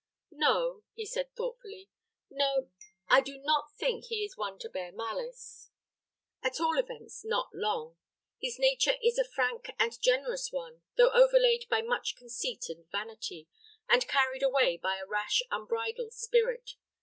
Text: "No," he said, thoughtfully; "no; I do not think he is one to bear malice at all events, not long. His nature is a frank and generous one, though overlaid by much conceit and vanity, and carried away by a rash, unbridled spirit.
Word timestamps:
"No," 0.33 0.81
he 0.95 1.05
said, 1.05 1.31
thoughtfully; 1.35 1.87
"no; 2.31 2.71
I 3.07 3.21
do 3.21 3.37
not 3.37 3.75
think 3.77 4.05
he 4.05 4.25
is 4.25 4.35
one 4.35 4.57
to 4.57 4.67
bear 4.67 4.91
malice 4.91 5.69
at 6.41 6.59
all 6.59 6.79
events, 6.79 7.23
not 7.23 7.51
long. 7.53 7.97
His 8.41 8.57
nature 8.57 8.95
is 9.03 9.19
a 9.19 9.23
frank 9.23 9.69
and 9.77 10.01
generous 10.01 10.51
one, 10.51 10.81
though 10.97 11.11
overlaid 11.11 11.65
by 11.69 11.83
much 11.83 12.15
conceit 12.15 12.65
and 12.67 12.89
vanity, 12.91 13.47
and 13.87 14.07
carried 14.07 14.41
away 14.41 14.75
by 14.75 14.97
a 14.97 15.05
rash, 15.05 15.43
unbridled 15.51 16.13
spirit. 16.13 16.73